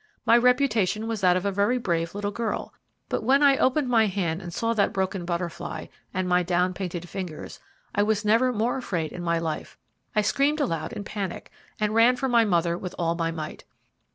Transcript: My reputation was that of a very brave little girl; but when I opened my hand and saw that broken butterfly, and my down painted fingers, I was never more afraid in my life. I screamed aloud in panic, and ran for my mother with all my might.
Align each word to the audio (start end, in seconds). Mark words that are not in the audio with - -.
My 0.25 0.35
reputation 0.35 1.07
was 1.07 1.21
that 1.21 1.37
of 1.37 1.45
a 1.45 1.51
very 1.51 1.77
brave 1.77 2.15
little 2.15 2.31
girl; 2.31 2.73
but 3.07 3.21
when 3.23 3.43
I 3.43 3.57
opened 3.57 3.87
my 3.87 4.07
hand 4.07 4.41
and 4.41 4.51
saw 4.51 4.73
that 4.73 4.93
broken 4.93 5.25
butterfly, 5.25 5.85
and 6.11 6.27
my 6.27 6.41
down 6.41 6.73
painted 6.73 7.07
fingers, 7.07 7.59
I 7.93 8.01
was 8.01 8.25
never 8.25 8.51
more 8.51 8.77
afraid 8.77 9.11
in 9.11 9.21
my 9.21 9.37
life. 9.37 9.77
I 10.15 10.23
screamed 10.23 10.59
aloud 10.59 10.91
in 10.93 11.03
panic, 11.03 11.51
and 11.79 11.93
ran 11.93 12.15
for 12.15 12.27
my 12.27 12.45
mother 12.45 12.75
with 12.79 12.95
all 12.97 13.13
my 13.13 13.29
might. 13.29 13.63